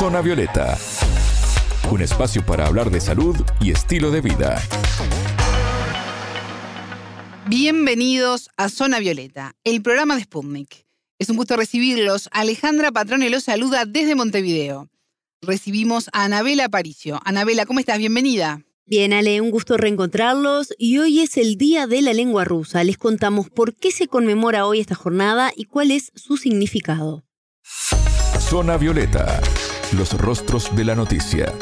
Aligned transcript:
Zona 0.00 0.22
Violeta, 0.22 0.78
un 1.90 2.00
espacio 2.00 2.42
para 2.46 2.66
hablar 2.66 2.90
de 2.90 3.02
salud 3.02 3.36
y 3.60 3.70
estilo 3.70 4.10
de 4.10 4.22
vida. 4.22 4.58
Bienvenidos 7.48 8.48
a 8.56 8.70
Zona 8.70 8.98
Violeta, 8.98 9.56
el 9.62 9.82
programa 9.82 10.16
de 10.16 10.22
Sputnik. 10.22 10.86
Es 11.18 11.28
un 11.28 11.36
gusto 11.36 11.54
recibirlos. 11.54 12.30
Alejandra 12.32 12.92
Patrone 12.92 13.28
los 13.28 13.44
saluda 13.44 13.84
desde 13.84 14.14
Montevideo. 14.14 14.88
Recibimos 15.42 16.08
a 16.14 16.24
Anabela 16.24 16.64
Aparicio. 16.64 17.20
Anabela, 17.26 17.66
¿cómo 17.66 17.80
estás? 17.80 17.98
Bienvenida. 17.98 18.62
Bien, 18.86 19.12
Ale, 19.12 19.42
un 19.42 19.50
gusto 19.50 19.76
reencontrarlos 19.76 20.72
y 20.78 20.96
hoy 20.96 21.20
es 21.20 21.36
el 21.36 21.56
Día 21.58 21.86
de 21.86 22.00
la 22.00 22.14
Lengua 22.14 22.44
Rusa. 22.44 22.82
Les 22.84 22.96
contamos 22.96 23.50
por 23.50 23.74
qué 23.74 23.90
se 23.90 24.08
conmemora 24.08 24.64
hoy 24.64 24.80
esta 24.80 24.94
jornada 24.94 25.52
y 25.54 25.66
cuál 25.66 25.90
es 25.90 26.10
su 26.14 26.38
significado. 26.38 27.22
Zona 28.50 28.78
Violeta, 28.78 29.40
los 29.92 30.12
rostros 30.12 30.74
de 30.76 30.84
la 30.84 30.94
noticia. 30.94 31.52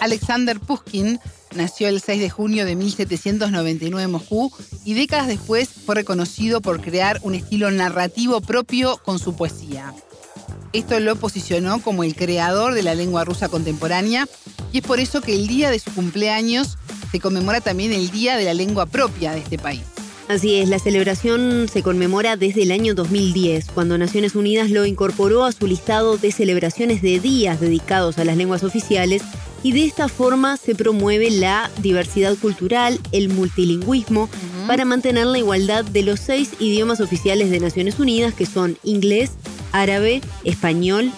Alexander 0.00 0.60
Pushkin 0.60 1.18
nació 1.54 1.88
el 1.88 2.00
6 2.00 2.20
de 2.20 2.28
junio 2.28 2.66
de 2.66 2.76
1799 2.76 4.02
en 4.02 4.10
Moscú 4.10 4.52
y 4.84 4.94
décadas 4.94 5.28
después 5.28 5.70
fue 5.70 5.94
reconocido 5.94 6.60
por 6.60 6.82
crear 6.82 7.20
un 7.22 7.34
estilo 7.34 7.70
narrativo 7.70 8.40
propio 8.42 8.98
con 8.98 9.18
su 9.18 9.34
poesía. 9.34 9.94
Esto 10.74 11.00
lo 11.00 11.16
posicionó 11.16 11.80
como 11.80 12.04
el 12.04 12.14
creador 12.14 12.74
de 12.74 12.82
la 12.82 12.94
lengua 12.94 13.24
rusa 13.24 13.48
contemporánea 13.48 14.26
y 14.72 14.78
es 14.78 14.84
por 14.84 15.00
eso 15.00 15.22
que 15.22 15.34
el 15.34 15.46
día 15.46 15.70
de 15.70 15.78
su 15.78 15.94
cumpleaños 15.94 16.76
se 17.10 17.20
conmemora 17.20 17.60
también 17.60 17.92
el 17.92 18.10
Día 18.10 18.36
de 18.36 18.44
la 18.44 18.54
Lengua 18.54 18.86
Propia 18.86 19.32
de 19.32 19.38
este 19.38 19.56
país. 19.56 19.93
Así 20.26 20.56
es, 20.56 20.70
la 20.70 20.78
celebración 20.78 21.68
se 21.68 21.82
conmemora 21.82 22.36
desde 22.36 22.62
el 22.62 22.72
año 22.72 22.94
2010, 22.94 23.66
cuando 23.74 23.98
Naciones 23.98 24.34
Unidas 24.34 24.70
lo 24.70 24.86
incorporó 24.86 25.44
a 25.44 25.52
su 25.52 25.66
listado 25.66 26.16
de 26.16 26.32
celebraciones 26.32 27.02
de 27.02 27.20
días 27.20 27.60
dedicados 27.60 28.16
a 28.16 28.24
las 28.24 28.38
lenguas 28.38 28.64
oficiales 28.64 29.22
y 29.62 29.72
de 29.72 29.84
esta 29.84 30.08
forma 30.08 30.56
se 30.56 30.74
promueve 30.74 31.30
la 31.30 31.70
diversidad 31.82 32.36
cultural, 32.36 32.98
el 33.12 33.28
multilingüismo, 33.28 34.30
para 34.66 34.86
mantener 34.86 35.26
la 35.26 35.38
igualdad 35.38 35.84
de 35.84 36.02
los 36.02 36.20
seis 36.20 36.52
idiomas 36.58 37.00
oficiales 37.00 37.50
de 37.50 37.60
Naciones 37.60 37.98
Unidas, 37.98 38.32
que 38.32 38.46
son 38.46 38.78
inglés, 38.82 39.32
árabe, 39.72 40.22
español, 40.44 41.12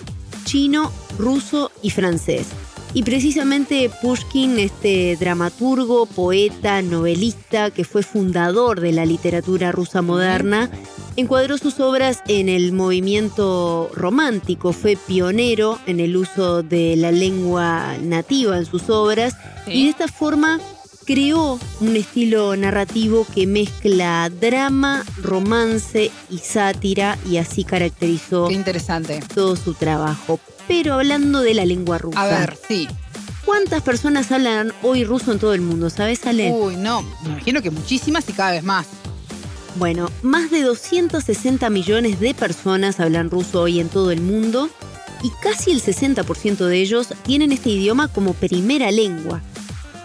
chino, 0.44 0.91
ruso 1.16 1.70
y 1.81 1.91
francés. 1.91 2.48
Y 2.97 3.02
precisamente 3.02 3.91
Pushkin, 4.00 4.58
este 4.58 5.19
dramaturgo, 5.20 6.06
poeta, 6.06 6.80
novelista, 6.80 7.70
que 7.70 7.84
fue 7.84 8.03
fundador 8.03 8.80
de 8.80 8.91
la 8.92 9.05
literatura 9.05 9.70
rusa 9.70 10.00
moderna, 10.00 10.70
encuadró 11.14 11.58
sus 11.58 11.78
obras 11.78 12.22
en 12.27 12.48
el 12.48 12.72
movimiento 12.72 13.91
romántico, 13.92 14.72
fue 14.72 14.97
pionero 14.97 15.78
en 15.84 16.00
el 16.00 16.16
uso 16.16 16.62
de 16.62 16.97
la 16.97 17.12
lengua 17.12 17.98
nativa 18.00 18.56
en 18.56 18.64
sus 18.64 18.88
obras 18.88 19.36
y 19.66 19.84
de 19.84 19.91
esta 19.91 20.08
forma 20.08 20.58
creó 21.07 21.59
un 21.81 21.97
estilo 21.97 22.55
narrativo 22.57 23.27
que 23.33 23.47
mezcla 23.47 24.29
drama, 24.29 25.05
romance 25.23 26.11
y 26.29 26.39
sátira 26.39 27.17
y 27.31 27.39
así 27.39 27.65
caracterizó 27.65 28.51
interesante. 28.51 29.21
todo 29.34 29.57
su 29.57 29.75
trabajo. 29.75 30.41
Pero 30.69 30.95
hablando 30.95 31.41
de 31.41 31.55
la 31.55 31.65
lengua 31.65 31.99
rusa. 31.99 32.21
A 32.21 32.27
ver, 32.27 32.59
sí. 32.69 32.89
¿Cuántas 33.45 33.83
personas 33.83 34.33
hablan 34.33 34.73
hoy 34.83 35.05
ruso 35.05 35.31
en 35.31 35.39
todo 35.39 35.55
el 35.55 35.61
mundo? 35.61 35.89
¿Sabes, 35.89 36.27
Ale? 36.27 36.51
Uy, 36.51 36.77
no, 36.77 37.03
me 37.23 37.31
imagino 37.31 37.62
que 37.62 37.71
muchísimas 37.71 38.29
y 38.29 38.33
cada 38.33 38.51
vez 38.51 38.65
más. 38.65 38.89
Bueno, 39.77 40.11
más 40.23 40.51
de 40.51 40.62
260 40.62 41.71
millones 41.71 42.19
de 42.19 42.34
personas 42.34 42.99
hablan 42.99 43.31
ruso 43.31 43.62
hoy 43.62 43.79
en 43.79 43.89
todo 43.89 44.11
el 44.11 44.21
mundo 44.21 44.69
y 45.23 45.31
casi 45.43 45.71
el 45.71 45.81
60% 45.81 46.57
de 46.67 46.81
ellos 46.81 47.09
tienen 47.23 47.53
este 47.53 47.71
idioma 47.71 48.09
como 48.09 48.33
primera 48.33 48.91
lengua. 48.91 49.43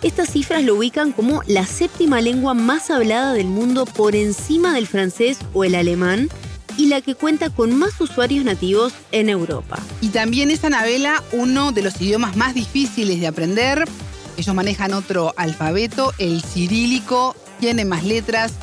Estas 0.03 0.29
cifras 0.31 0.63
lo 0.63 0.75
ubican 0.75 1.11
como 1.11 1.43
la 1.45 1.65
séptima 1.65 2.21
lengua 2.21 2.55
más 2.55 2.89
hablada 2.89 3.33
del 3.33 3.45
mundo 3.47 3.85
por 3.85 4.15
encima 4.15 4.73
del 4.73 4.87
francés 4.87 5.37
o 5.53 5.63
el 5.63 5.75
alemán 5.75 6.27
y 6.75 6.87
la 6.87 7.01
que 7.01 7.13
cuenta 7.13 7.51
con 7.51 7.75
más 7.77 8.01
usuarios 8.01 8.43
nativos 8.43 8.93
en 9.11 9.29
Europa. 9.29 9.77
Y 10.01 10.09
también 10.09 10.49
es 10.49 10.63
Anabela 10.63 11.21
uno 11.33 11.71
de 11.71 11.83
los 11.83 12.01
idiomas 12.01 12.35
más 12.35 12.55
difíciles 12.55 13.19
de 13.19 13.27
aprender. 13.27 13.87
Ellos 14.37 14.55
manejan 14.55 14.93
otro 14.93 15.33
alfabeto, 15.37 16.13
el 16.17 16.41
cirílico, 16.41 17.35
tiene 17.59 17.85
más 17.85 18.03
letras, 18.03 18.53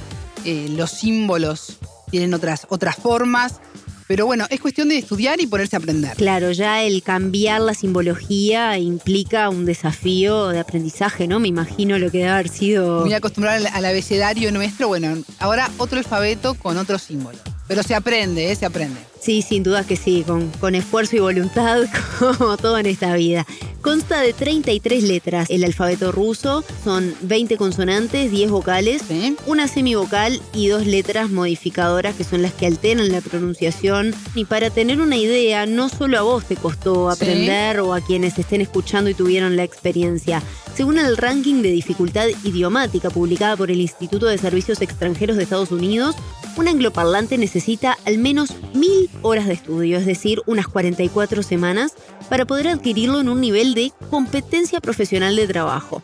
eh, 0.44 0.66
los 0.70 0.90
símbolos 0.90 1.78
tienen 2.10 2.34
otras, 2.34 2.66
otras 2.68 2.96
formas. 2.96 3.60
Pero 4.08 4.24
bueno, 4.24 4.46
es 4.48 4.58
cuestión 4.58 4.88
de 4.88 4.96
estudiar 4.96 5.38
y 5.38 5.46
ponerse 5.46 5.76
a 5.76 5.80
aprender. 5.80 6.16
Claro, 6.16 6.50
ya 6.50 6.82
el 6.82 7.02
cambiar 7.02 7.60
la 7.60 7.74
simbología 7.74 8.78
implica 8.78 9.50
un 9.50 9.66
desafío 9.66 10.48
de 10.48 10.58
aprendizaje, 10.58 11.28
¿no? 11.28 11.38
Me 11.40 11.48
imagino 11.48 11.98
lo 11.98 12.10
que 12.10 12.18
debe 12.18 12.30
haber 12.30 12.48
sido. 12.48 13.02
Muy 13.02 13.12
acostumbrado 13.12 13.58
al, 13.58 13.66
al 13.66 13.84
abecedario 13.84 14.50
nuestro, 14.50 14.88
bueno, 14.88 15.22
ahora 15.38 15.70
otro 15.76 15.98
alfabeto 15.98 16.54
con 16.54 16.78
otro 16.78 16.98
símbolo. 16.98 17.38
Pero 17.68 17.82
se 17.82 17.94
aprende, 17.94 18.50
¿eh? 18.50 18.56
Se 18.56 18.64
aprende. 18.64 18.98
Sí, 19.20 19.42
sin 19.42 19.62
duda 19.62 19.84
que 19.84 19.96
sí, 19.96 20.24
con, 20.26 20.48
con 20.52 20.74
esfuerzo 20.74 21.16
y 21.16 21.18
voluntad, 21.18 21.82
como 22.18 22.56
todo 22.56 22.78
en 22.78 22.86
esta 22.86 23.14
vida. 23.14 23.46
Consta 23.88 24.20
de 24.20 24.34
33 24.34 25.02
letras. 25.04 25.48
El 25.48 25.64
alfabeto 25.64 26.12
ruso 26.12 26.62
son 26.84 27.14
20 27.22 27.56
consonantes, 27.56 28.30
10 28.30 28.50
vocales, 28.50 29.00
¿Sí? 29.08 29.34
una 29.46 29.66
semivocal 29.66 30.42
y 30.52 30.68
dos 30.68 30.84
letras 30.84 31.30
modificadoras 31.30 32.14
que 32.14 32.22
son 32.22 32.42
las 32.42 32.52
que 32.52 32.66
alteran 32.66 33.10
la 33.10 33.22
pronunciación. 33.22 34.14
Y 34.34 34.44
para 34.44 34.68
tener 34.68 35.00
una 35.00 35.16
idea, 35.16 35.64
no 35.64 35.88
solo 35.88 36.18
a 36.18 36.20
vos 36.20 36.44
te 36.44 36.56
costó 36.56 37.10
Sí. 37.10 37.16
aprender 37.16 37.80
o 37.80 37.94
a 37.94 38.02
quienes 38.02 38.38
estén 38.38 38.60
escuchando 38.60 39.08
y 39.08 39.14
tuvieron 39.14 39.56
la 39.56 39.64
experiencia. 39.64 40.42
Según 40.76 40.98
el 40.98 41.16
ranking 41.16 41.62
de 41.62 41.70
dificultad 41.70 42.26
idiomática 42.44 43.08
publicada 43.08 43.56
por 43.56 43.70
el 43.70 43.80
Instituto 43.80 44.26
de 44.26 44.36
Servicios 44.36 44.82
Extranjeros 44.82 45.38
de 45.38 45.44
Estados 45.44 45.72
Unidos, 45.72 46.14
un 46.56 46.68
angloparlante 46.68 47.38
necesita 47.38 47.96
al 48.04 48.18
menos 48.18 48.50
mil 48.74 49.08
horas 49.22 49.46
de 49.46 49.54
estudio, 49.54 49.98
es 49.98 50.06
decir, 50.06 50.42
unas 50.46 50.66
44 50.68 51.42
semanas, 51.42 51.94
para 52.28 52.46
poder 52.46 52.68
adquirirlo 52.68 53.20
en 53.20 53.28
un 53.28 53.40
nivel 53.40 53.74
de 53.78 53.92
competencia 54.10 54.80
profesional 54.80 55.36
de 55.36 55.46
trabajo. 55.46 56.02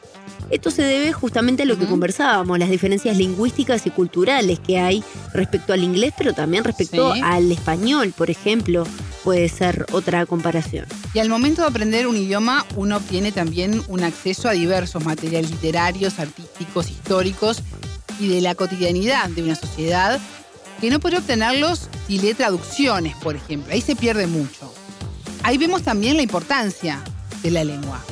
Esto 0.51 0.71
se 0.71 0.83
debe 0.83 1.13
justamente 1.13 1.63
a 1.63 1.67
lo 1.67 1.79
que 1.79 1.87
conversábamos, 1.87 2.59
las 2.59 2.71
diferencias 2.71 3.17
lingüísticas 3.17 3.87
y 3.87 3.91
culturales 3.91 4.61
que 4.61 4.79
hay 4.79 5.03
respecto 5.33 5.73
al 5.73 5.83
inglés, 5.83 6.13
pero 6.17 6.33
también 6.35 6.63
respecto 6.65 7.15
Sí. 7.15 7.21
al 7.25 7.51
español, 7.51 8.13
por 8.17 8.31
ejemplo, 8.31 8.87
puede 9.25 9.49
ser 9.49 9.87
otra 9.93 10.27
comparación. 10.27 10.87
Y 11.15 11.19
al 11.19 11.29
momento 11.29 11.63
de 11.63 11.69
aprender 11.69 12.07
un 12.07 12.17
idioma, 12.17 12.65
uno 12.77 12.99
obtiene 12.99 13.33
también 13.33 13.83
un 13.89 14.05
acceso 14.05 14.49
a 14.49 14.53
diversos 14.53 15.05
materiales 15.05 15.51
literarios, 15.51 16.19
artísticos, 16.19 16.91
históricos 16.91 17.63
y 18.21 18.29
de 18.29 18.41
la 18.41 18.55
cotidianidad 18.55 19.29
de 19.31 19.43
una 19.43 19.57
sociedad 19.57 20.21
que 20.81 20.91
no 20.91 21.01
podría 21.01 21.21
obtenerlos 21.21 21.89
si 22.07 22.19
lee 22.19 22.35
traducciones, 22.35 23.17
por 23.17 23.35
ejemplo. 23.35 23.73
Ahí 23.73 23.81
se 23.81 23.97
pierde 23.97 24.27
mucho. 24.27 24.73
Ahí 25.43 25.57
vemos 25.59 25.83
también 25.83 26.17
la 26.17 26.23
importancia 26.23 27.03
de 27.45 27.53
la 27.53 27.63
lengua. 27.63 28.03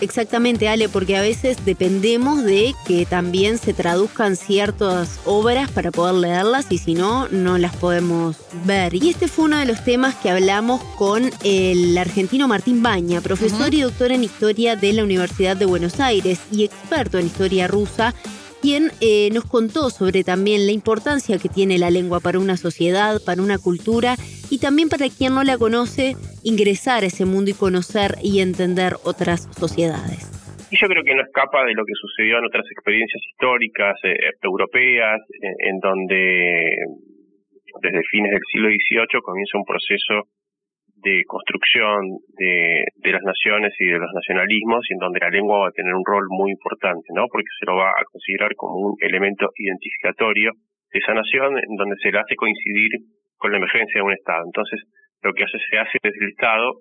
Exactamente, 0.00 0.68
Ale, 0.68 0.88
porque 0.88 1.16
a 1.16 1.22
veces 1.22 1.56
dependemos 1.64 2.44
de 2.44 2.72
que 2.86 3.04
también 3.04 3.58
se 3.58 3.74
traduzcan 3.74 4.36
ciertas 4.36 5.18
obras 5.24 5.70
para 5.72 5.90
poder 5.90 6.14
leerlas 6.14 6.66
y 6.70 6.78
si 6.78 6.94
no, 6.94 7.28
no 7.28 7.58
las 7.58 7.74
podemos 7.74 8.36
ver. 8.64 8.94
Y 8.94 9.08
este 9.08 9.26
fue 9.26 9.46
uno 9.46 9.58
de 9.58 9.64
los 9.64 9.82
temas 9.82 10.14
que 10.14 10.30
hablamos 10.30 10.82
con 10.96 11.28
el 11.42 11.98
argentino 11.98 12.46
Martín 12.46 12.80
Baña, 12.80 13.20
profesor 13.20 13.74
y 13.74 13.80
doctor 13.80 14.12
en 14.12 14.22
historia 14.22 14.76
de 14.76 14.92
la 14.92 15.02
Universidad 15.02 15.56
de 15.56 15.66
Buenos 15.66 15.98
Aires 15.98 16.38
y 16.52 16.62
experto 16.62 17.18
en 17.18 17.26
historia 17.26 17.66
rusa, 17.66 18.14
quien 18.62 18.92
eh, 19.00 19.30
nos 19.32 19.44
contó 19.44 19.90
sobre 19.90 20.22
también 20.22 20.66
la 20.66 20.72
importancia 20.72 21.38
que 21.38 21.48
tiene 21.48 21.78
la 21.78 21.90
lengua 21.90 22.20
para 22.20 22.38
una 22.38 22.56
sociedad, 22.56 23.20
para 23.22 23.42
una 23.42 23.58
cultura 23.58 24.16
y 24.50 24.58
también 24.58 24.88
para 24.88 25.08
quien 25.08 25.34
no 25.34 25.44
la 25.44 25.58
conoce, 25.58 26.16
ingresar 26.48 27.04
a 27.04 27.06
ese 27.06 27.24
mundo 27.24 27.50
y 27.50 27.54
conocer 27.54 28.16
y 28.22 28.40
entender 28.40 28.94
otras 29.04 29.48
sociedades. 29.52 30.38
Y 30.70 30.76
yo 30.76 30.86
creo 30.88 31.02
que 31.04 31.14
no 31.14 31.22
escapa 31.22 31.64
de 31.64 31.72
lo 31.72 31.84
que 31.84 31.96
sucedió 31.96 32.38
en 32.38 32.44
otras 32.44 32.66
experiencias 32.70 33.22
históricas 33.30 33.96
eh, 34.04 34.32
europeas, 34.42 35.20
en, 35.40 35.54
en 35.68 35.76
donde 35.80 36.76
desde 37.80 38.02
fines 38.10 38.32
del 38.32 38.44
siglo 38.50 38.68
XVIII 38.68 39.20
comienza 39.22 39.58
un 39.58 39.64
proceso 39.64 40.28
de 41.00 41.22
construcción 41.26 42.18
de, 42.36 42.84
de 42.96 43.12
las 43.12 43.22
naciones 43.22 43.72
y 43.78 43.86
de 43.86 43.98
los 43.98 44.10
nacionalismos, 44.12 44.84
y 44.90 44.94
en 44.94 44.98
donde 44.98 45.20
la 45.20 45.30
lengua 45.30 45.60
va 45.60 45.68
a 45.68 45.78
tener 45.78 45.94
un 45.94 46.04
rol 46.04 46.26
muy 46.28 46.50
importante, 46.50 47.06
¿no? 47.14 47.26
Porque 47.30 47.48
se 47.58 47.66
lo 47.66 47.76
va 47.76 47.90
a 47.90 48.04
considerar 48.10 48.50
como 48.56 48.92
un 48.92 48.96
elemento 49.00 49.48
identificatorio 49.56 50.52
de 50.92 50.98
esa 50.98 51.14
nación, 51.14 51.56
en 51.56 51.76
donde 51.76 51.96
se 52.02 52.10
la 52.10 52.22
hace 52.22 52.34
coincidir 52.34 52.90
con 53.36 53.52
la 53.52 53.58
emergencia 53.58 54.00
de 54.00 54.02
un 54.02 54.12
Estado. 54.12 54.42
Entonces, 54.44 54.80
lo 55.22 55.32
que 55.32 55.44
hace, 55.44 55.58
se 55.70 55.78
hace 55.78 55.98
desde 56.02 56.24
el 56.24 56.30
Estado 56.30 56.72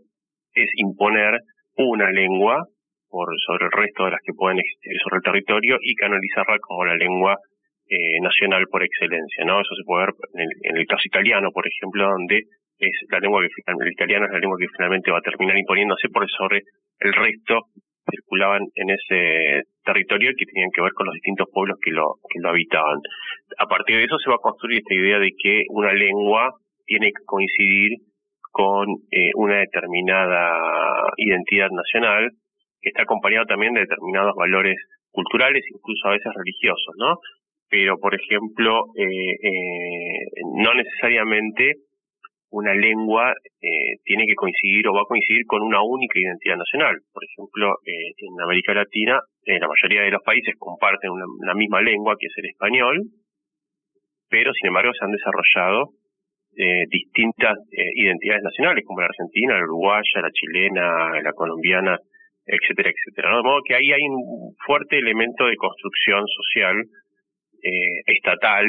es 0.54 0.70
imponer 0.78 1.40
una 1.76 2.12
lengua 2.12 2.66
por 3.10 3.28
sobre 3.46 3.66
el 3.66 3.72
resto 3.72 4.06
de 4.06 4.12
las 4.12 4.22
que 4.24 4.34
pueden 4.34 4.60
existir 4.60 4.98
sobre 5.04 5.18
el 5.18 5.24
territorio 5.24 5.78
y 5.82 5.96
canalizarla 5.96 6.58
como 6.60 6.86
la 6.86 6.96
lengua 6.96 7.38
eh, 7.88 8.20
nacional 8.22 8.66
por 8.70 8.84
excelencia, 8.84 9.46
¿no? 9.46 9.62
Eso 9.62 9.76
se 9.76 9.84
puede 9.86 10.06
ver 10.06 10.14
en 10.66 10.78
el, 10.78 10.86
caso 10.88 11.04
italiano, 11.06 11.52
por 11.52 11.66
ejemplo, 11.66 12.04
donde 12.04 12.44
es 12.80 12.96
la 13.10 13.20
lengua 13.20 13.42
que 13.42 13.48
el 13.48 13.92
italiano 13.92 14.26
es 14.26 14.32
la 14.32 14.40
lengua 14.40 14.58
que 14.60 14.68
finalmente 14.76 15.12
va 15.12 15.20
a 15.20 15.22
terminar 15.22 15.58
imponiéndose 15.58 16.10
por 16.10 16.30
sobre 16.30 16.62
el 17.00 17.14
resto 17.14 17.68
circulaban 18.10 18.64
en 18.76 18.90
ese 18.90 19.64
territorio 19.84 20.32
que 20.38 20.46
tenían 20.46 20.70
que 20.74 20.82
ver 20.82 20.94
con 20.94 21.08
los 21.08 21.14
distintos 21.14 21.48
pueblos 21.52 21.78
que 21.82 21.92
lo 21.92 22.16
que 22.30 22.40
lo 22.40 22.50
habitaban. 22.50 23.00
A 23.58 23.66
partir 23.68 23.98
de 23.98 24.06
eso 24.06 24.18
se 24.20 24.30
va 24.30 24.36
a 24.36 24.44
construir 24.44 24.80
esta 24.80 24.94
idea 24.94 25.20
de 25.20 25.32
que 25.38 25.64
una 25.70 25.94
lengua 25.94 26.52
tiene 26.86 27.08
que 27.08 27.24
coincidir 27.26 28.00
con 28.58 28.90
eh, 29.12 29.30
una 29.36 29.60
determinada 29.60 30.50
identidad 31.18 31.70
nacional 31.70 32.32
que 32.82 32.90
está 32.90 33.04
acompañado 33.04 33.46
también 33.46 33.76
de 33.76 33.82
determinados 33.82 34.34
valores 34.36 34.78
culturales, 35.12 35.64
incluso 35.70 36.08
a 36.08 36.14
veces 36.14 36.34
religiosos, 36.34 36.96
¿no? 36.98 37.18
Pero, 37.70 38.00
por 38.00 38.16
ejemplo, 38.16 38.86
eh, 38.98 39.06
eh, 39.06 40.42
no 40.58 40.74
necesariamente 40.74 41.86
una 42.50 42.74
lengua 42.74 43.32
eh, 43.62 44.02
tiene 44.04 44.26
que 44.26 44.34
coincidir 44.34 44.88
o 44.88 44.94
va 44.94 45.02
a 45.02 45.12
coincidir 45.12 45.46
con 45.46 45.62
una 45.62 45.84
única 45.84 46.18
identidad 46.18 46.58
nacional. 46.58 46.98
Por 47.14 47.24
ejemplo, 47.26 47.76
eh, 47.86 48.10
en 48.18 48.42
América 48.42 48.74
Latina, 48.74 49.20
la 49.46 49.68
mayoría 49.68 50.02
de 50.02 50.12
los 50.12 50.24
países 50.24 50.56
comparten 50.58 51.12
una, 51.12 51.54
misma 51.54 51.82
lengua, 51.82 52.16
que 52.20 52.26
es 52.26 52.34
el 52.38 52.50
español, 52.50 53.04
pero 54.30 54.52
sin 54.54 54.70
embargo 54.70 54.92
se 54.98 55.06
han 55.06 55.12
desarrollado 55.12 55.94
distintas 56.90 57.54
identidades 57.72 58.44
nacionales, 58.44 58.84
como 58.86 59.02
la 59.02 59.08
argentina, 59.08 59.58
la 59.58 59.64
uruguaya, 59.64 60.22
la 60.22 60.32
chilena, 60.32 61.22
la 61.22 61.34
colombiana, 61.34 62.00
etcétera, 62.46 62.90
etcétera. 62.90 63.38
De 63.38 63.44
modo 63.44 63.62
que 63.68 63.76
ahí 63.76 63.92
hay 63.92 64.02
un 64.10 64.56
fuerte 64.66 64.98
elemento 64.98 65.46
de 65.46 65.56
construcción 65.56 66.24
social 66.28 66.76
estatal 68.08 68.66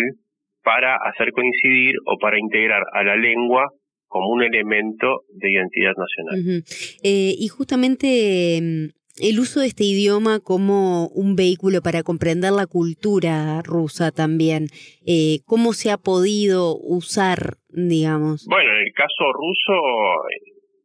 para 0.62 0.96
hacer 0.96 1.32
coincidir 1.32 1.94
o 2.04 2.18
para 2.18 2.38
integrar 2.38 2.82
a 2.92 3.02
la 3.02 3.16
lengua 3.16 3.70
como 4.08 4.28
un 4.30 4.42
elemento 4.42 5.22
de 5.34 5.50
identidad 5.50 5.92
nacional. 5.96 6.64
Eh, 7.02 7.34
y 7.38 7.48
justamente 7.48 8.58
mm, 8.60 8.88
el 9.20 9.38
uso 9.38 9.60
de 9.60 9.66
este 9.66 9.84
idioma 9.84 10.40
como 10.40 11.08
un 11.08 11.36
vehículo 11.36 11.82
para 11.82 12.02
comprender 12.02 12.52
la 12.52 12.66
cultura 12.66 13.62
rusa 13.62 14.10
también, 14.10 14.68
eh, 15.06 15.40
¿cómo 15.44 15.72
se 15.72 15.90
ha 15.90 15.98
podido 15.98 16.76
usar, 16.76 17.58
digamos? 17.86 18.46
Bueno, 18.48 18.70
en 18.72 18.86
el 18.86 18.92
caso 18.92 19.32
ruso 19.32 19.74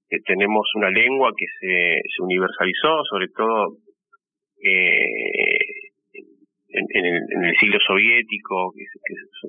eh, 0.10 0.20
tenemos 0.26 0.68
una 0.76 0.90
lengua 0.90 1.32
que 1.36 1.46
se, 1.60 2.02
se 2.06 2.22
universalizó, 2.22 3.04
sobre 3.10 3.28
todo 3.36 3.78
eh, 4.64 5.58
en, 6.70 7.44
el, 7.46 7.56
siglo 7.60 7.80
soviético, 7.86 8.72
que, 8.76 8.84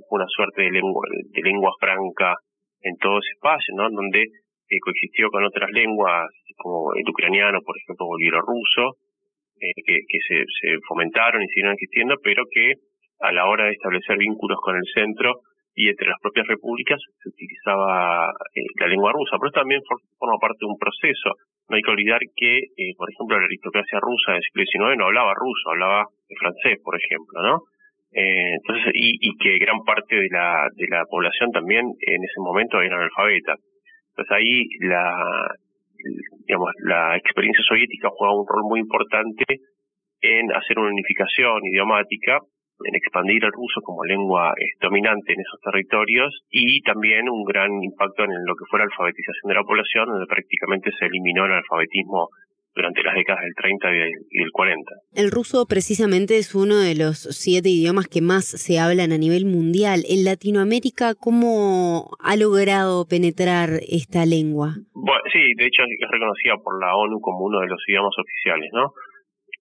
fue 0.09 0.19
una 0.21 0.29
suerte 0.29 0.63
de 0.63 0.71
lengua, 0.71 1.05
de 1.11 1.43
lengua 1.43 1.73
franca 1.81 2.35
en 2.83 2.97
todo 2.99 3.19
ese 3.19 3.33
espacio, 3.33 3.75
¿no? 3.77 3.89
Donde 3.91 4.23
eh, 4.23 4.81
coexistió 4.81 5.29
con 5.31 5.45
otras 5.45 5.71
lenguas 5.71 6.29
como 6.57 6.95
el 6.95 7.09
ucraniano, 7.09 7.61
por 7.63 7.77
ejemplo, 7.77 8.07
o 8.07 8.17
el 8.19 8.31
ruso, 8.31 8.97
eh, 9.61 9.83
que, 9.87 9.99
que 10.07 10.19
se, 10.29 10.45
se, 10.61 10.79
fomentaron 10.87 11.43
y 11.43 11.47
siguieron 11.49 11.75
existiendo, 11.75 12.15
pero 12.23 12.45
que 12.51 12.73
a 13.21 13.33
la 13.33 13.47
hora 13.47 13.67
de 13.67 13.73
establecer 13.73 14.19
vínculos 14.19 14.59
con 14.63 14.77
el 14.77 14.85
centro 14.95 15.41
y 15.75 15.89
entre 15.89 16.07
las 16.07 16.21
propias 16.21 16.47
repúblicas 16.47 17.01
se 17.23 17.29
utilizaba 17.29 18.31
eh, 18.55 18.63
la 18.81 18.87
lengua 18.87 19.13
rusa. 19.13 19.37
Pero 19.39 19.49
esto 19.49 19.61
también 19.61 19.83
forma 20.19 20.39
parte 20.39 20.59
de 20.61 20.71
un 20.71 20.79
proceso. 20.79 21.31
No 21.69 21.77
hay 21.77 21.83
que 21.83 21.91
olvidar 21.91 22.21
que, 22.37 22.59
eh, 22.59 22.95
por 22.97 23.11
ejemplo, 23.11 23.39
la 23.39 23.47
aristocracia 23.47 23.99
rusa 24.01 24.33
del 24.33 24.43
siglo 24.43 24.65
XIX 24.65 24.99
no 24.99 25.07
hablaba 25.07 25.35
ruso, 25.35 25.71
hablaba 25.71 26.07
francés, 26.39 26.79
por 26.83 26.95
ejemplo, 26.95 27.43
¿no? 27.43 27.63
Eh, 28.13 28.55
entonces, 28.63 28.93
y, 28.95 29.19
y, 29.21 29.37
que 29.39 29.59
gran 29.59 29.83
parte 29.83 30.15
de 30.15 30.29
la, 30.31 30.69
de 30.77 30.87
la 30.89 31.05
población 31.11 31.51
también 31.51 31.85
en 32.01 32.23
ese 32.23 32.39
momento 32.39 32.81
era 32.81 32.97
analfabeta. 32.97 33.57
Entonces 34.11 34.31
ahí 34.31 34.63
la, 34.81 35.51
digamos, 36.47 36.71
la 36.85 37.17
experiencia 37.17 37.65
soviética 37.67 38.11
juega 38.15 38.39
un 38.39 38.47
rol 38.47 38.63
muy 38.69 38.79
importante 38.79 39.45
en 40.21 40.53
hacer 40.53 40.79
una 40.79 40.91
unificación 40.91 41.67
idiomática 41.67 42.39
en 42.83 42.95
expandir 42.95 43.45
el 43.45 43.53
ruso 43.53 43.81
como 43.83 44.05
lengua 44.05 44.53
eh, 44.57 44.77
dominante 44.81 45.33
en 45.33 45.41
esos 45.41 45.61
territorios 45.61 46.43
y 46.51 46.81
también 46.83 47.29
un 47.29 47.45
gran 47.45 47.71
impacto 47.83 48.25
en 48.25 48.45
lo 48.45 48.55
que 48.57 48.65
fue 48.71 48.81
la 48.81 48.87
alfabetización 48.87 49.49
de 49.49 49.55
la 49.55 49.63
población, 49.63 50.09
donde 50.09 50.27
prácticamente 50.27 50.91
se 50.99 51.07
eliminó 51.07 51.47
el 51.47 51.53
alfabetismo 51.53 52.29
durante 52.75 53.03
las 53.03 53.15
décadas 53.15 53.43
del 53.43 53.55
30 53.55 53.89
y 53.89 54.41
del, 54.41 54.51
40. 54.53 54.91
El 55.15 55.31
ruso 55.31 55.67
precisamente 55.67 56.39
es 56.39 56.55
uno 56.55 56.77
de 56.77 56.95
los 56.97 57.19
siete 57.31 57.69
idiomas 57.69 58.09
que 58.09 58.21
más 58.21 58.45
se 58.45 58.81
hablan 58.81 59.13
a 59.13 59.19
nivel 59.19 59.47
mundial. 59.47 60.03
En 60.09 60.25
Latinoamérica, 60.25 61.15
¿cómo 61.15 62.11
ha 62.19 62.37
logrado 62.37 63.07
penetrar 63.07 63.79
esta 63.89 64.27
lengua? 64.27 64.75
Bueno, 64.93 65.23
sí, 65.33 65.55
de 65.57 65.67
hecho 65.67 65.83
es 65.83 66.11
reconocida 66.11 66.57
por 66.63 66.81
la 66.81 66.97
ONU 66.97 67.21
como 67.21 67.45
uno 67.45 67.61
de 67.61 67.69
los 67.69 67.81
idiomas 67.87 68.15
oficiales, 68.19 68.71
¿no? 68.73 68.93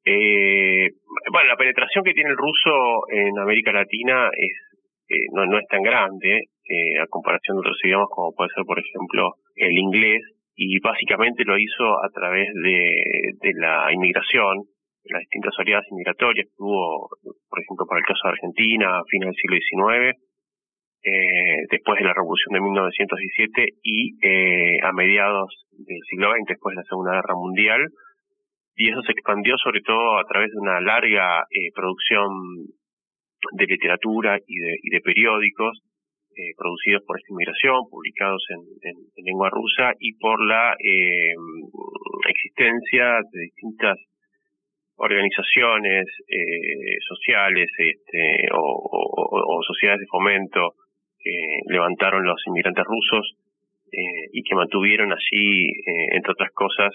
Eh, 0.06 0.90
bueno, 1.32 1.48
la 1.48 1.58
penetración 1.58 2.04
que 2.04 2.14
tiene 2.14 2.30
el 2.30 2.38
ruso 2.38 3.08
en 3.10 3.38
América 3.40 3.72
Latina 3.72 4.30
es 4.36 4.74
eh, 5.10 5.28
no, 5.32 5.60
es 5.60 5.68
tan 5.68 5.82
grande 5.82 6.48
eh, 6.64 7.00
a 7.00 7.08
comparación 7.08 7.58
de 7.58 7.60
otros 7.60 7.80
idiomas 7.84 8.08
como 8.10 8.34
puede 8.34 8.50
ser, 8.56 8.64
por 8.66 8.80
ejemplo, 8.80 9.36
el 9.56 9.78
inglés, 9.78 10.22
y 10.56 10.80
básicamente 10.80 11.44
lo 11.46 11.58
hizo 11.58 12.04
a 12.04 12.10
través 12.14 12.48
de, 12.64 13.52
la 13.56 13.92
inmigración, 13.92 14.64
las 15.06 15.22
distintas 15.22 15.58
oleadas 15.60 15.86
migratorias 15.92 16.46
que 16.46 16.64
hubo, 16.64 17.10
por 17.50 17.60
ejemplo, 17.60 17.86
para 17.88 18.00
el 18.00 18.06
caso 18.06 18.22
de 18.24 18.32
Argentina, 18.32 18.98
a 18.98 19.04
fines 19.10 19.28
del 19.28 19.36
siglo 19.36 19.58
XIX, 19.58 20.18
eh, 21.04 21.68
después 21.70 22.00
de 22.00 22.06
la 22.06 22.14
Revolución 22.14 22.54
de 22.54 22.62
1917 22.62 23.68
y 23.84 24.16
eh, 24.26 24.80
a 24.84 24.94
mediados 24.94 25.66
del 25.72 26.00
siglo 26.10 26.32
XX, 26.32 26.46
después 26.48 26.76
de 26.76 26.82
la 26.82 26.88
Segunda 26.88 27.14
Guerra 27.16 27.36
Mundial, 27.36 27.82
y 28.76 28.90
eso 28.90 29.02
se 29.04 29.12
expandió 29.12 29.56
sobre 29.58 29.82
todo 29.82 30.18
a 30.18 30.26
través 30.26 30.52
de 30.52 30.60
una 30.60 30.82
larga 30.82 31.46
eh, 31.50 31.72
producción 31.74 32.32
de 33.52 33.66
literatura 33.66 34.40
y 34.48 34.56
de, 34.56 34.76
y 34.82 34.90
de 34.90 35.02
periódicos 35.02 35.82
eh, 36.36 36.54
producidos 36.58 37.04
por 37.06 37.20
esta 37.20 37.32
inmigración, 37.32 37.88
publicados 37.92 38.44
en, 38.50 39.24
lengua 39.24 39.52
rusa 39.52 39.94
y 40.00 40.14
por 40.14 40.44
la 40.44 40.74
eh, 40.80 41.36
existencia 42.28 43.20
de 43.32 43.40
distintas 43.40 44.00
organizaciones 44.96 46.08
eh, 46.28 46.98
sociales 47.08 47.70
este, 47.78 48.48
o, 48.52 49.62
sociedades 49.62 50.02
de 50.02 50.08
fomento 50.08 50.74
que 51.20 51.60
levantaron 51.68 52.26
los 52.26 52.42
inmigrantes 52.48 52.84
rusos 52.84 53.36
y 54.32 54.42
que 54.42 54.56
mantuvieron 54.56 55.14
allí, 55.14 55.68
entre 56.12 56.32
otras 56.32 56.52
cosas, 56.52 56.92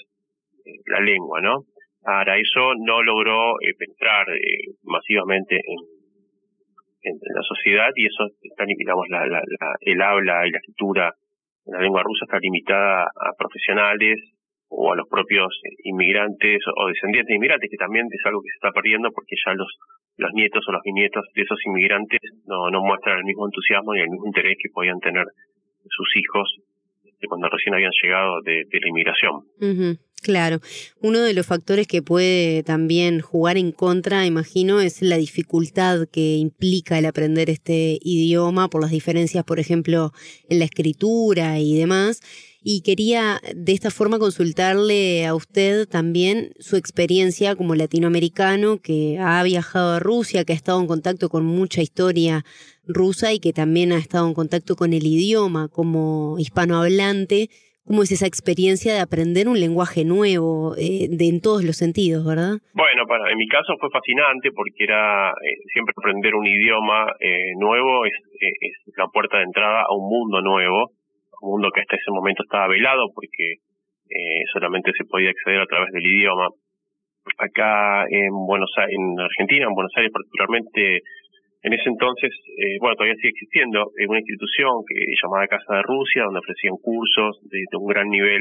la 0.87 1.01
lengua, 1.01 1.41
¿no? 1.41 1.65
Ahora, 2.09 2.39
eso 2.39 2.73
no 2.81 3.03
logró 3.03 3.61
eh, 3.61 3.75
penetrar 3.77 4.25
eh, 4.31 4.73
masivamente 4.85 5.61
en, 5.61 7.17
la 7.35 7.43
sociedad 7.43 7.91
y 7.95 8.07
eso 8.07 8.27
está, 8.43 8.65
digamos, 8.65 9.09
la, 9.09 9.27
la, 9.27 9.41
el 9.81 10.01
habla 10.03 10.47
y 10.47 10.51
la 10.51 10.59
escritura 10.59 11.15
en 11.65 11.73
la 11.73 11.81
lengua 11.81 12.03
rusa 12.03 12.25
está 12.25 12.39
limitada 12.39 13.05
a 13.05 13.33
profesionales 13.39 14.19
o 14.69 14.93
a 14.93 14.97
los 14.97 15.09
propios 15.09 15.49
inmigrantes 15.85 16.61
o 16.77 16.89
descendientes 16.89 17.29
de 17.29 17.37
inmigrantes, 17.37 17.71
que 17.71 17.77
también 17.77 18.07
es 18.11 18.21
algo 18.27 18.43
que 18.43 18.51
se 18.51 18.57
está 18.57 18.73
perdiendo 18.73 19.11
porque 19.13 19.37
ya 19.45 19.55
los 19.55 19.69
los 20.19 20.33
nietos 20.35 20.65
o 20.69 20.73
los 20.73 20.83
bisnietos 20.83 21.25
de 21.35 21.43
esos 21.43 21.59
inmigrantes 21.65 22.21
no, 22.47 22.71
no 22.71 22.83
muestran 22.83 23.19
el 23.19 23.25
mismo 23.25 23.47
entusiasmo 23.47 23.95
ni 23.95 24.01
el 24.01 24.11
mismo 24.11 24.27
interés 24.27 24.57
que 24.61 24.69
podían 24.75 24.99
tener 24.99 25.25
sus 25.89 26.17
hijos 26.17 26.57
cuando 27.29 27.49
recién 27.49 27.75
habían 27.75 27.91
llegado 28.03 28.41
de, 28.43 28.65
la 28.71 28.89
inmigración. 28.89 29.43
Claro, 30.21 30.61
uno 31.01 31.21
de 31.21 31.35
los 31.35 31.47
factores 31.47 31.87
que 31.87 32.03
puede 32.03 32.63
también 32.63 33.21
jugar 33.21 33.57
en 33.57 33.73
contra, 33.73 34.27
imagino, 34.27 34.81
es 34.81 35.03
la 35.03 35.17
dificultad 35.17 36.09
que 36.09 36.37
implica 36.37 36.99
el 36.99 37.07
aprender 37.07 37.51
este 37.51 37.99
idioma 38.03 38.69
por 38.69 38.81
las 38.83 38.91
diferencias, 38.91 39.45
por 39.45 39.61
ejemplo, 39.61 40.13
en 40.49 40.59
la 40.59 40.65
escritura 40.65 41.59
y 41.59 41.77
demás 41.77 42.21
y 42.71 42.81
quería 42.81 43.41
de 43.55 43.73
esta 43.73 43.91
forma 43.91 44.19
consultarle 44.19 45.27
a 45.27 45.35
usted 45.35 45.89
también 45.89 46.53
su 46.59 46.77
experiencia 46.77 47.55
como 47.55 47.75
latinoamericano 47.75 48.81
que 48.83 49.19
ha 49.19 49.43
viajado 49.43 49.93
a 49.95 50.01
Rusia, 50.01 50.45
que 50.45 50.53
ha 50.53 50.57
estado 50.57 50.81
en 50.81 50.87
contacto 50.87 51.29
con 51.29 51.47
mucha 51.47 51.83
historia 51.83 52.45
rusa 52.87 53.33
y 53.33 53.39
que 53.39 53.53
también 53.53 53.93
ha 53.93 53.99
estado 53.99 54.27
en 54.27 54.35
contacto 54.35 54.77
con 54.77 54.93
el 54.93 55.07
idioma 55.07 55.69
como 55.69 56.37
hispanohablante. 56.39 57.49
¿Cómo 57.89 58.03
es 58.03 58.13
esa 58.13 58.27
experiencia 58.27 58.93
de 58.95 59.01
aprender 59.01 59.49
un 59.49 59.59
lenguaje 59.59 60.05
nuevo 60.05 60.77
eh, 60.77 61.09
de, 61.09 61.27
en 61.29 61.41
todos 61.41 61.65
los 61.65 61.77
sentidos, 61.77 62.25
verdad? 62.25 62.61
Bueno, 62.75 63.07
para, 63.09 63.33
en 63.33 63.39
mi 63.39 63.49
caso 63.49 63.75
fue 63.81 63.89
fascinante 63.91 64.53
porque 64.53 64.85
era 64.85 65.31
eh, 65.31 65.57
siempre 65.73 65.95
aprender 65.97 66.35
un 66.35 66.47
idioma 66.47 67.11
eh, 67.19 67.57
nuevo 67.59 68.05
es, 68.05 68.13
es 68.39 68.95
la 68.97 69.07
puerta 69.09 69.39
de 69.39 69.45
entrada 69.45 69.83
a 69.89 69.97
un 69.97 70.07
mundo 70.07 70.41
nuevo 70.43 70.93
un 71.41 71.51
mundo 71.51 71.71
que 71.71 71.81
hasta 71.81 71.97
ese 71.97 72.11
momento 72.11 72.43
estaba 72.43 72.69
velado 72.69 73.11
porque 73.15 73.63
eh, 74.11 74.43
solamente 74.53 74.93
se 74.97 75.05
podía 75.05 75.31
acceder 75.31 75.61
a 75.61 75.67
través 75.67 75.93
del 75.93 76.07
idioma. 76.07 76.49
Acá 77.39 78.07
en 78.09 78.33
Buenos 78.47 78.73
Aires, 78.79 78.97
en 78.97 79.21
Argentina, 79.21 79.67
en 79.67 79.75
Buenos 79.75 79.93
Aires 79.97 80.11
particularmente, 80.13 81.03
En 81.69 81.75
ese 81.75 81.91
entonces, 81.91 82.33
eh, 82.57 82.79
bueno, 82.81 82.97
todavía 82.97 83.21
sigue 83.21 83.29
existiendo 83.29 83.93
eh, 84.01 84.09
una 84.09 84.21
institución 84.21 84.73
que 84.89 85.05
llamada 85.21 85.53
Casa 85.53 85.77
de 85.77 85.83
Rusia, 85.83 86.25
donde 86.25 86.41
ofrecían 86.41 86.81
cursos 86.81 87.45
de, 87.45 87.61
un 87.77 87.87
gran 87.87 88.09
nivel 88.09 88.41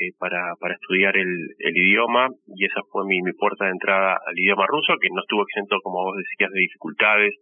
eh, 0.00 0.16
para, 0.16 0.56
para 0.58 0.72
estudiar 0.72 1.18
el, 1.18 1.28
el, 1.58 1.76
idioma, 1.76 2.28
y 2.56 2.64
esa 2.64 2.80
fue 2.90 3.04
mi, 3.04 3.20
mi 3.20 3.34
puerta 3.34 3.66
de 3.66 3.72
entrada 3.72 4.16
al 4.24 4.38
idioma 4.38 4.64
ruso, 4.66 4.96
que 5.02 5.12
no 5.12 5.20
estuvo 5.20 5.42
exento, 5.42 5.76
como 5.84 6.00
vos 6.00 6.16
decías, 6.16 6.50
de 6.50 6.60
dificultades, 6.60 7.34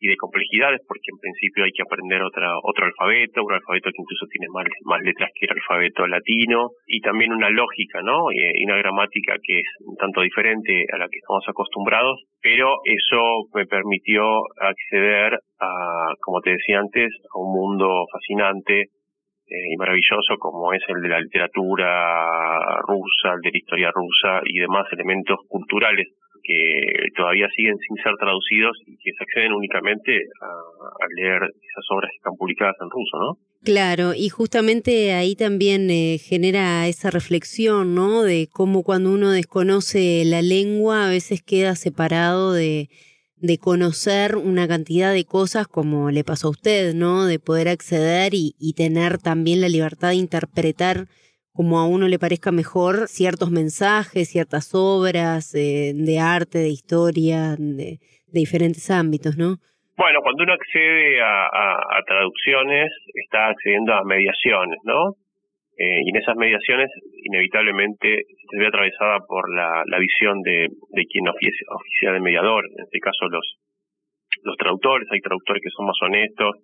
y 0.00 0.08
de 0.08 0.16
complejidades, 0.16 0.80
porque 0.88 1.12
en 1.12 1.20
principio 1.20 1.64
hay 1.64 1.72
que 1.72 1.82
aprender 1.84 2.22
otra, 2.22 2.56
otro 2.64 2.86
alfabeto, 2.86 3.44
un 3.44 3.52
alfabeto 3.52 3.90
que 3.92 4.00
incluso 4.00 4.26
tiene 4.32 4.48
más, 4.48 4.64
más 4.84 5.00
letras 5.02 5.30
que 5.36 5.44
el 5.44 5.52
alfabeto 5.52 6.06
latino, 6.06 6.70
y 6.86 7.00
también 7.00 7.32
una 7.32 7.50
lógica, 7.50 8.00
¿no? 8.00 8.32
Y 8.32 8.64
una 8.64 8.78
gramática 8.78 9.36
que 9.42 9.58
es 9.58 9.68
un 9.84 9.96
tanto 9.96 10.22
diferente 10.22 10.86
a 10.92 10.96
la 10.96 11.08
que 11.08 11.18
estamos 11.18 11.44
acostumbrados, 11.46 12.16
pero 12.40 12.80
eso 12.84 13.20
me 13.54 13.66
permitió 13.66 14.24
acceder 14.58 15.38
a, 15.60 16.14
como 16.20 16.40
te 16.40 16.52
decía 16.52 16.80
antes, 16.80 17.12
a 17.34 17.38
un 17.38 17.52
mundo 17.52 18.06
fascinante 18.10 18.80
eh, 18.80 19.66
y 19.68 19.76
maravilloso 19.76 20.38
como 20.38 20.72
es 20.72 20.82
el 20.88 21.02
de 21.02 21.08
la 21.08 21.20
literatura 21.20 22.80
rusa, 22.88 23.34
el 23.34 23.40
de 23.42 23.50
la 23.52 23.58
historia 23.58 23.90
rusa 23.92 24.40
y 24.44 24.60
demás 24.60 24.86
elementos 24.92 25.40
culturales 25.46 26.08
que 26.42 26.82
todavía 27.16 27.48
siguen 27.56 27.76
sin 27.78 27.96
ser 28.02 28.14
traducidos 28.18 28.76
y 28.86 28.96
que 28.96 29.12
se 29.12 29.24
acceden 29.24 29.52
únicamente 29.52 30.12
a, 30.40 31.06
leer 31.16 31.42
esas 31.42 31.84
obras 31.90 32.10
que 32.10 32.16
están 32.18 32.36
publicadas 32.36 32.76
en 32.80 32.88
ruso, 32.90 33.18
¿no? 33.18 33.38
Claro, 33.64 34.14
y 34.14 34.28
justamente 34.28 35.12
ahí 35.12 35.34
también 35.34 35.90
eh, 35.90 36.18
genera 36.18 36.86
esa 36.86 37.10
reflexión, 37.10 37.94
¿no? 37.94 38.22
De 38.22 38.48
cómo 38.50 38.82
cuando 38.82 39.12
uno 39.12 39.30
desconoce 39.30 40.22
la 40.24 40.40
lengua 40.40 41.06
a 41.06 41.10
veces 41.10 41.42
queda 41.42 41.74
separado 41.74 42.52
de, 42.52 42.88
de 43.36 43.58
conocer 43.58 44.36
una 44.36 44.68
cantidad 44.68 45.12
de 45.12 45.24
cosas 45.24 45.66
como 45.66 46.10
le 46.10 46.24
pasó 46.24 46.48
a 46.48 46.52
usted, 46.52 46.94
¿no? 46.94 47.26
De 47.26 47.38
poder 47.38 47.68
acceder 47.68 48.34
y, 48.34 48.54
y 48.58 48.74
tener 48.74 49.18
también 49.18 49.60
la 49.60 49.68
libertad 49.68 50.10
de 50.10 50.16
interpretar 50.16 51.08
como 51.60 51.78
a 51.78 51.86
uno 51.86 52.08
le 52.08 52.18
parezca 52.18 52.52
mejor 52.52 53.04
ciertos 53.04 53.50
mensajes, 53.50 54.32
ciertas 54.32 54.72
obras 54.72 55.54
eh, 55.54 55.92
de 55.92 56.16
arte, 56.18 56.56
de 56.56 56.72
historia, 56.72 57.52
de, 57.58 58.00
diferentes 58.32 58.90
ámbitos, 58.90 59.36
¿no? 59.36 59.60
Bueno, 59.94 60.20
cuando 60.22 60.44
uno 60.44 60.54
accede 60.54 61.20
a, 61.20 62.00
traducciones, 62.06 62.88
está 63.12 63.48
accediendo 63.48 63.92
a 63.92 64.04
mediaciones, 64.04 64.78
¿no? 64.84 65.20
Eh, 65.76 66.00
y 66.00 66.08
en 66.08 66.16
esas 66.16 66.34
mediaciones, 66.34 66.88
inevitablemente, 67.28 68.24
se 68.48 68.56
ve 68.56 68.66
atravesada 68.66 69.18
por 69.28 69.44
la, 69.54 69.98
visión 69.98 70.40
de, 70.40 70.66
quien 71.12 71.28
oficia, 71.28 71.66
oficia 71.76 72.12
de 72.12 72.20
mediador, 72.20 72.64
en 72.72 72.84
este 72.84 73.00
caso 73.00 73.28
los, 73.28 73.44
los 74.44 74.56
traductores, 74.56 75.06
hay 75.12 75.20
traductores 75.20 75.62
que 75.62 75.76
son 75.76 75.84
más 75.84 76.00
honestos 76.00 76.56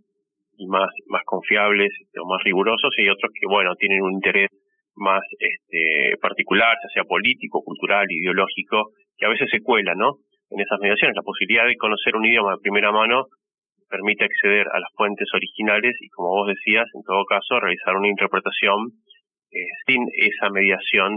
y 0.57 0.67
más, 0.69 0.89
más 1.09 1.23
confiables 1.27 1.93
o 2.19 2.27
más 2.27 2.43
rigurosos, 2.45 2.97
y 2.97 3.03
hay 3.03 3.11
otros 3.11 3.31
que, 3.39 3.47
bueno, 3.47 3.75
tienen 3.77 4.01
un 4.01 4.15
interés 4.15 4.49
más 4.97 5.23
este, 5.39 6.17
particular, 6.21 6.77
ya 6.83 6.89
sea 6.93 7.05
político, 7.05 7.63
cultural, 7.63 8.07
ideológico, 8.11 8.93
que 9.17 9.27
a 9.27 9.31
veces 9.31 9.49
se 9.51 9.61
cuela, 9.61 9.95
¿no? 9.95 10.19
En 10.51 10.61
esas 10.61 10.79
mediaciones, 10.81 11.17
la 11.17 11.23
posibilidad 11.23 11.67
de 11.67 11.77
conocer 11.77 12.15
un 12.17 12.25
idioma 12.25 12.53
de 12.53 12.63
primera 12.63 12.93
mano 12.93 13.27
permite 13.89 14.25
acceder 14.25 14.67
a 14.73 14.81
las 14.81 14.91
fuentes 14.95 15.29
originales 15.35 15.97
y, 16.01 16.09
como 16.09 16.29
vos 16.29 16.49
decías, 16.49 16.87
en 16.95 17.03
todo 17.03 17.25
caso, 17.25 17.61
realizar 17.61 17.97
una 17.97 18.09
interpretación 18.09 18.91
eh, 19.51 19.59
sin 19.87 20.03
esa 20.15 20.51
mediación 20.51 21.15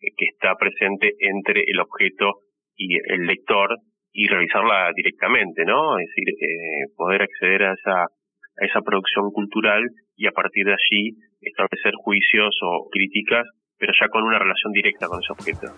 eh, 0.00 0.08
que 0.16 0.26
está 0.32 0.54
presente 0.56 1.12
entre 1.20 1.62
el 1.66 1.80
objeto 1.80 2.40
y 2.76 2.96
el 3.12 3.26
lector 3.26 3.76
y 4.12 4.26
realizarla 4.26 4.90
directamente, 4.94 5.64
¿no? 5.64 5.98
Es 5.98 6.06
decir, 6.06 6.28
eh, 6.28 6.92
poder 6.96 7.22
acceder 7.22 7.62
a 7.64 7.72
esa, 7.74 8.02
a 8.02 8.64
esa 8.64 8.80
producción 8.80 9.30
cultural 9.32 9.82
y 10.16 10.26
a 10.26 10.32
partir 10.32 10.66
de 10.66 10.72
allí 10.72 11.12
establecer 11.40 11.92
juicios 12.02 12.54
o 12.62 12.88
críticas, 12.90 13.46
pero 13.78 13.92
ya 14.00 14.08
con 14.08 14.24
una 14.24 14.38
relación 14.38 14.72
directa 14.72 15.06
con 15.06 15.20
ese 15.22 15.32
objeto. 15.32 15.72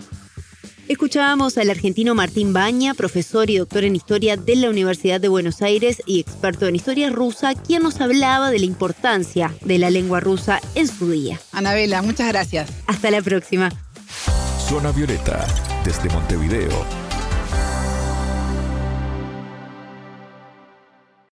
Escuchábamos 0.88 1.56
al 1.56 1.70
argentino 1.70 2.16
Martín 2.16 2.52
Baña, 2.52 2.94
profesor 2.94 3.48
y 3.48 3.58
doctor 3.58 3.84
en 3.84 3.94
historia 3.94 4.36
de 4.36 4.56
la 4.56 4.70
Universidad 4.70 5.20
de 5.20 5.28
Buenos 5.28 5.62
Aires 5.62 6.02
y 6.04 6.18
experto 6.18 6.66
en 6.66 6.74
historia 6.74 7.10
rusa, 7.10 7.54
quien 7.54 7.84
nos 7.84 8.00
hablaba 8.00 8.50
de 8.50 8.58
la 8.58 8.64
importancia 8.64 9.52
de 9.64 9.78
la 9.78 9.90
lengua 9.90 10.18
rusa 10.18 10.58
en 10.74 10.88
su 10.88 11.08
día. 11.12 11.38
Anabela, 11.52 12.02
muchas 12.02 12.26
gracias. 12.28 12.82
Hasta 12.88 13.12
la 13.12 13.22
próxima. 13.22 13.70
Zona 14.68 14.90
Violeta, 14.90 15.46
desde 15.84 16.08
Montevideo, 16.10 16.84